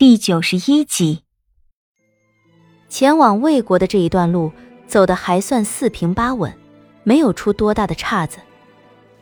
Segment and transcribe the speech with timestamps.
[0.00, 1.24] 第九十一集，
[2.88, 4.50] 前往魏国的这一段路
[4.86, 6.56] 走的还算四平八稳，
[7.04, 8.38] 没有出多大的岔子。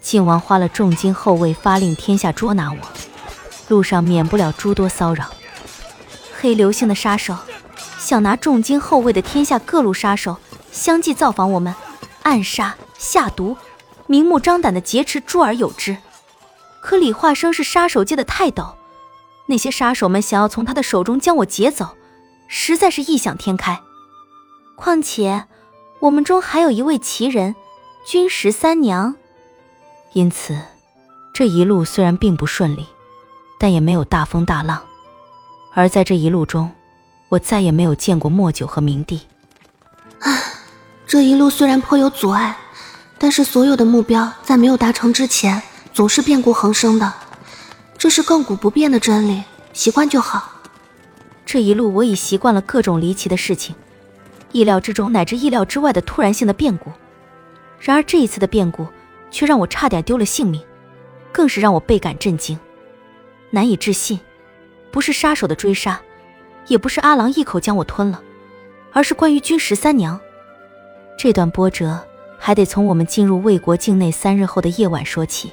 [0.00, 2.78] 晋王花了重金厚位，发令天下捉拿我，
[3.66, 5.32] 路上免不了诸多骚扰。
[6.38, 7.36] 黑流星的杀手
[7.98, 10.36] 想拿重金厚位的天下各路杀手
[10.70, 11.74] 相继造访我们，
[12.22, 13.56] 暗杀下毒，
[14.06, 15.96] 明目张胆的劫持诸而有之。
[16.80, 18.77] 可李化生是杀手界的泰斗。
[19.48, 21.96] 那些杀手们想要从他的手中将我劫走，
[22.46, 23.80] 实在是异想天开。
[24.76, 25.46] 况且，
[26.00, 27.56] 我们中还有一位奇人，
[28.06, 29.16] 君十三娘。
[30.12, 30.58] 因此，
[31.32, 32.86] 这一路虽然并不顺利，
[33.58, 34.82] 但也没有大风大浪。
[35.74, 36.70] 而在这一路中，
[37.30, 39.22] 我再也没有见过莫九和明帝。
[40.20, 40.42] 唉，
[41.06, 42.56] 这一路虽然颇有阻碍，
[43.18, 45.62] 但是所有的目标在没有达成之前，
[45.94, 47.12] 总是变故横生的。
[48.08, 49.42] 这是亘古不变的真理，
[49.74, 50.50] 习惯就好。
[51.44, 53.76] 这一路我已习惯了各种离奇的事情，
[54.50, 56.90] 意料之中乃至意料之外的突然性的变故。
[57.78, 58.86] 然而这一次的变故
[59.30, 60.58] 却让我差点丢了性命，
[61.30, 62.58] 更是让我倍感震惊，
[63.50, 64.18] 难以置信。
[64.90, 66.00] 不是杀手的追杀，
[66.66, 68.22] 也不是阿郎一口将我吞了，
[68.90, 70.18] 而是关于君十三娘。
[71.18, 72.02] 这段波折
[72.38, 75.52] 还得从我们进入魏国境内三日后的夜晚说起，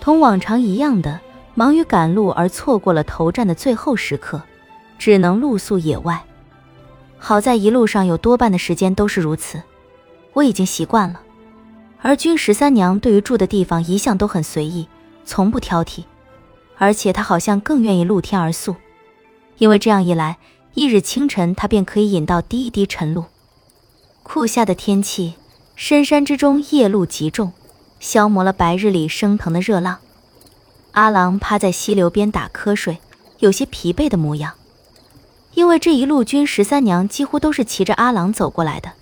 [0.00, 1.20] 同往常一样的。
[1.60, 4.40] 忙于赶路而错过了投战的最后时刻，
[4.98, 6.24] 只能露宿野外。
[7.18, 9.62] 好在一路上有多半的时间都是如此，
[10.32, 11.20] 我已经习惯了。
[12.00, 14.88] 而君十三娘对于住的地方一向都很随意，
[15.26, 16.04] 从不挑剔，
[16.78, 18.76] 而且她好像更愿意露天而宿，
[19.58, 20.38] 因为这样一来，
[20.72, 23.26] 一日清晨她便可以饮到第一滴晨露。
[24.22, 25.34] 酷夏的天气，
[25.76, 27.52] 深山之中夜露极重，
[27.98, 29.98] 消磨了白日里升腾的热浪。
[30.92, 32.98] 阿郎趴在溪流边打瞌睡，
[33.38, 34.54] 有些疲惫的模样。
[35.54, 38.92] 因为这一路君十三娘几乎都是骑着阿郎走过来的，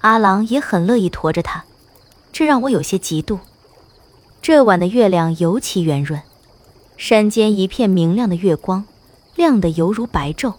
[0.00, 1.64] 阿郎也很乐意驮着她，
[2.32, 3.38] 这让我有些嫉妒。
[4.40, 6.22] 这晚的月亮尤其圆润，
[6.96, 8.84] 山间一片明亮的月光，
[9.34, 10.54] 亮得犹如白昼。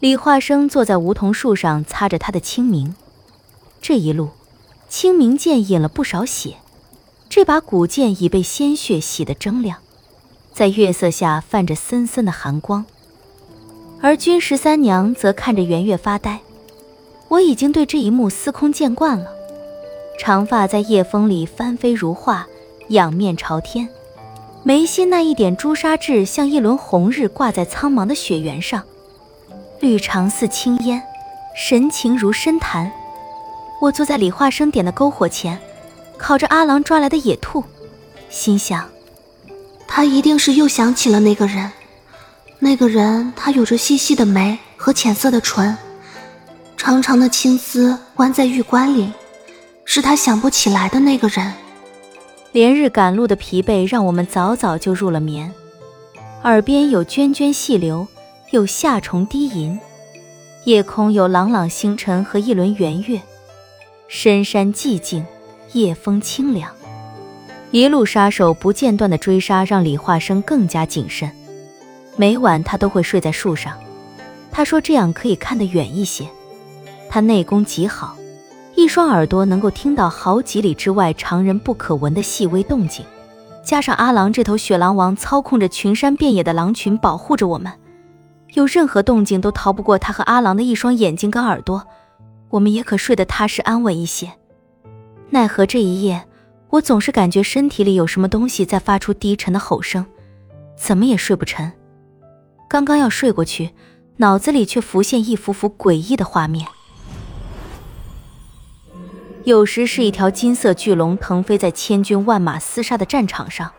[0.00, 2.94] 李化生坐在梧桐树上擦着他的清明，
[3.80, 4.30] 这一路，
[4.88, 6.56] 清明剑饮了不少血。
[7.34, 9.78] 这把古剑已被鲜血洗得铮亮，
[10.52, 12.86] 在月色下泛着森森的寒光。
[14.00, 16.38] 而君十三娘则看着圆月发呆。
[17.26, 19.32] 我已经对这一幕司空见惯了，
[20.16, 22.46] 长发在夜风里翻飞如画，
[22.90, 23.88] 仰面朝天，
[24.62, 28.80] 眉心那一点朱砂痣像一轮红日挂在苍茫的雪原上，
[29.80, 31.02] 绿长似青烟，
[31.56, 32.92] 神情如深潭。
[33.80, 35.58] 我坐在李化生点的篝火前。
[36.18, 37.62] 烤着阿郎抓来的野兔，
[38.30, 38.88] 心想，
[39.86, 41.70] 他一定是又想起了那个人。
[42.58, 45.76] 那个人，他有着细细的眉和浅色的唇，
[46.76, 49.12] 长长的青丝弯在玉冠里，
[49.84, 51.52] 是他想不起来的那个人。
[52.52, 55.52] 连日赶路的疲惫让我们早早就入了眠，
[56.44, 58.06] 耳边有涓涓细流，
[58.50, 59.78] 有夏虫低吟，
[60.64, 63.20] 夜空有朗朗星辰和一轮圆月，
[64.08, 65.26] 深山寂静。
[65.74, 66.70] 夜风清凉，
[67.72, 71.28] 一路杀手不间断的追杀，让李化生更加谨慎。
[72.16, 73.76] 每晚他都会睡在树上，
[74.52, 76.28] 他说这样可以看得远一些。
[77.10, 78.16] 他内功极好，
[78.76, 83.04] 一双耳朵能够听到好几里之外常人不可闻的细微动静。
[83.64, 87.72] 加上阿郎这头雪狼王操控着群山遍野的狼群保护着我们，
[88.52, 91.84] 有任何动静都逃不过他和阿郎的一双眼睛跟耳朵，
[92.50, 94.34] 我们也可睡得踏实安稳一些。
[95.30, 96.26] 奈何这一夜，
[96.70, 100.06] 我总是感觉身体里有什么东西在发出低沉的吼声，
[100.76, 101.72] 怎么也睡不沉。
[102.68, 103.70] 刚刚要睡过去，
[104.18, 106.66] 脑子里却浮现一幅幅诡异的画面。
[109.44, 113.72] 有时是一条金色巨龙腾飞在千军万马厮杀的战场上，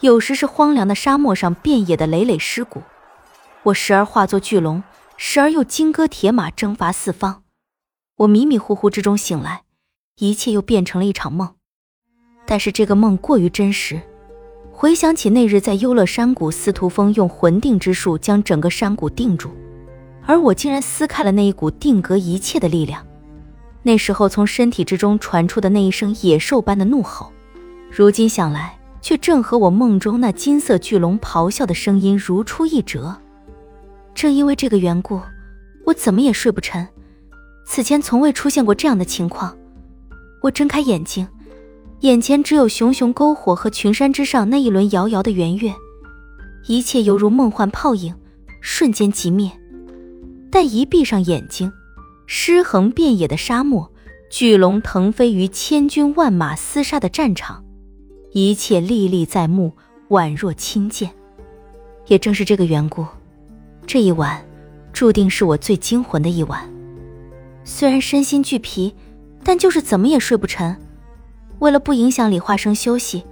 [0.00, 2.82] 有时是荒凉的沙漠上遍野的累累尸骨。
[3.64, 4.82] 我时而化作巨龙，
[5.16, 7.42] 时而又金戈铁马征伐四方。
[8.18, 9.62] 我迷迷糊糊之中醒来。
[10.18, 11.48] 一切又变成了一场梦，
[12.46, 14.00] 但是这个梦过于真实。
[14.70, 19.50] 回想起那日在幽乐山谷，司徒风用魂定之术将整个山谷定住，
[20.26, 23.06] 而我竟然撕开了那一股定格一切的力量。
[23.82, 27.32] 那时候从身体之中传出的那一声野兽般的怒吼，
[27.90, 33.16] 如今想来，却正和我梦中那金色巨龙咆哮的声音如出一辙。
[34.14, 35.20] 正因为这个缘故，
[35.86, 36.86] 我怎么也睡不沉。
[37.64, 39.56] 此前从未出现过这样的情况。
[40.42, 41.26] 我睁开眼睛，
[42.00, 45.72] 眼前只有熊熊篝火和群山之上那一轮遥遥的圆月，
[46.66, 48.12] 一切犹如梦幻泡影，
[48.60, 49.50] 瞬间即灭。
[50.50, 51.72] 但一闭上眼睛，
[52.26, 53.90] 尸横遍野的沙漠，
[54.30, 57.64] 巨龙腾飞于千军万马厮杀的战场，
[58.32, 59.72] 一切历历在目，
[60.08, 61.10] 宛若亲见。
[62.08, 63.06] 也正是这个缘故，
[63.86, 64.44] 这一晚
[64.92, 66.68] 注定是我最惊魂的一晚。
[67.62, 68.92] 虽然身心俱疲，
[69.44, 70.76] 但就是怎么也睡不沉。
[71.58, 73.24] 为了不影响李化生休息，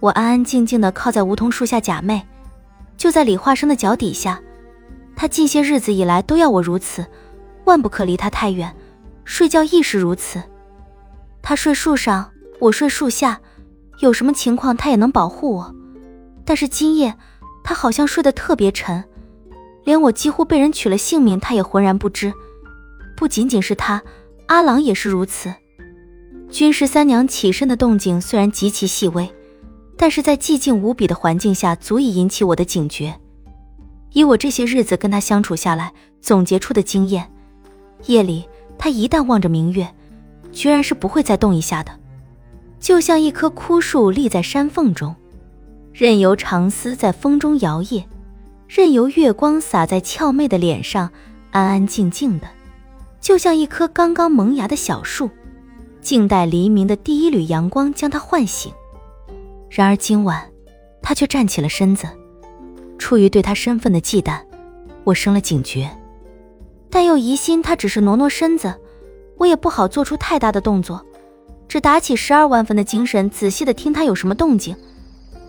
[0.00, 2.22] 我安安静静的靠在梧桐树下假寐。
[2.96, 4.40] 就在李化生的脚底下，
[5.14, 7.06] 他近些日子以来都要我如此，
[7.64, 8.74] 万不可离他太远。
[9.24, 10.42] 睡觉亦是如此，
[11.42, 13.40] 他睡树上，我睡树下，
[14.00, 15.74] 有什么情况他也能保护我。
[16.44, 17.14] 但是今夜，
[17.62, 19.04] 他好像睡得特别沉，
[19.84, 22.32] 连我几乎被人取了性命，他也浑然不知。
[23.16, 24.02] 不仅仅是他，
[24.48, 25.54] 阿郎也是如此。
[26.50, 29.30] 军师三娘起身的动静虽然极其细微，
[29.96, 33.14] 但是在寂静无比的环境下，足以引起我的警觉。
[34.12, 35.92] 以我这些日子跟他相处下来
[36.22, 37.30] 总结出的经验，
[38.06, 38.48] 夜里
[38.78, 39.86] 他一旦望着明月，
[40.50, 41.92] 居然是不会再动一下的，
[42.80, 45.14] 就像一棵枯树立在山缝中，
[45.92, 48.02] 任由长丝在风中摇曳，
[48.66, 51.10] 任由月光洒在俏媚的脸上，
[51.50, 52.48] 安安静静的，
[53.28, 55.28] 就像一棵刚刚萌芽的小树。
[56.00, 58.72] 静待黎明的第一缕阳光将它唤醒。
[59.68, 60.50] 然而今晚，
[61.02, 62.08] 他却站起了身子。
[62.96, 64.40] 出于对他身份的忌惮，
[65.04, 65.90] 我生了警觉，
[66.88, 68.74] 但又疑心他只是挪挪身子，
[69.36, 71.04] 我也不好做出太大的动作，
[71.68, 74.74] 只打起十二万分的精神，仔细的听他有什么动静，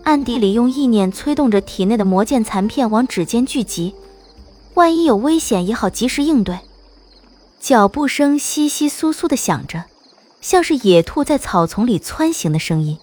[0.04, 3.94] 暗地里用意念催动着体内的魔剑残片往指尖聚集，
[4.74, 6.58] 万一有危险也好及时应对。
[7.60, 9.84] 脚步声窸窸窣窣的响着。
[10.40, 12.98] 像是野兔在草丛里窜行的声音，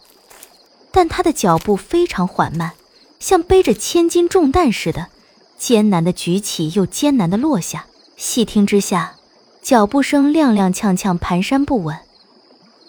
[0.92, 2.72] 但他的脚步非常缓慢，
[3.20, 5.10] 像背着千斤重担似的，
[5.56, 7.86] 艰难的举起又艰难的落下。
[8.16, 9.14] 细听之下，
[9.62, 11.96] 脚步声踉踉跄跄，蹒跚不稳。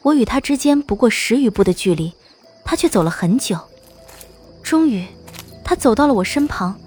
[0.01, 2.15] 我与他之间不过十余步的距离，
[2.65, 3.59] 他却走了很久。
[4.63, 5.07] 终于，
[5.63, 6.81] 他走到了我身旁，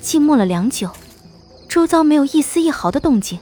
[0.00, 0.90] 静默了良久，
[1.68, 3.38] 周遭没有一丝一毫的动静。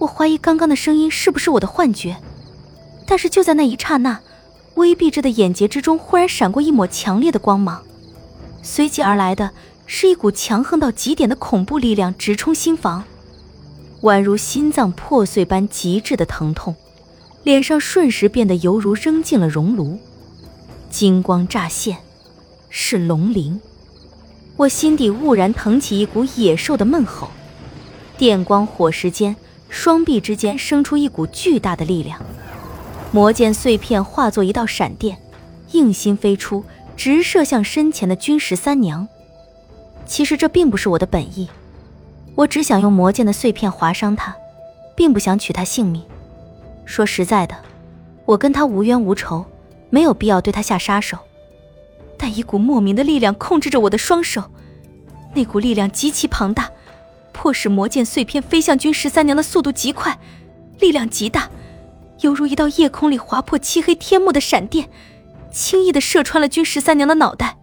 [0.00, 2.16] 我怀疑刚刚的声音是不是我的幻觉。
[3.06, 4.20] 但是就在那一刹那，
[4.74, 7.82] 微闭着的眼睫之中忽然闪过一抹强烈的光芒，
[8.62, 9.50] 随即而来的
[9.86, 13.04] 是一股强横到极点的恐怖力量直冲心房，
[14.02, 16.74] 宛如心脏破碎般极致的疼痛，
[17.42, 19.98] 脸上瞬时变得犹如扔进了熔炉，
[20.88, 21.98] 金光乍现，
[22.70, 23.60] 是龙鳞，
[24.56, 27.28] 我心底兀然腾起一股野兽的闷吼，
[28.16, 29.34] 电光火石间，
[29.70, 32.20] 双臂之间生出一股巨大的力量。
[33.12, 35.16] 魔剑碎片化作一道闪电，
[35.72, 36.64] 硬心飞出，
[36.96, 39.08] 直射向身前的君十三娘。
[40.04, 41.48] 其实这并不是我的本意，
[42.34, 44.34] 我只想用魔剑的碎片划伤她，
[44.96, 46.02] 并不想取她性命。
[46.84, 47.56] 说实在的，
[48.26, 49.44] 我跟她无冤无仇，
[49.88, 51.16] 没有必要对她下杀手。
[52.18, 54.42] 但一股莫名的力量控制着我的双手，
[55.34, 56.70] 那股力量极其庞大，
[57.42, 60.20] 迫使魔剑碎片飞向君十三娘的速度极快，
[60.78, 61.48] 力量极大。
[62.20, 64.90] 犹如一道夜空里划破漆黑天幕的闪电，
[65.50, 67.56] 轻易的射穿了君十三娘的脑袋。